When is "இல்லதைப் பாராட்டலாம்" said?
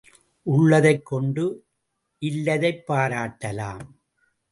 2.21-3.85